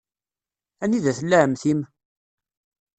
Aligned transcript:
Anida 0.83 1.11
tella 1.17 1.37
ɛemmti-m? 1.43 1.79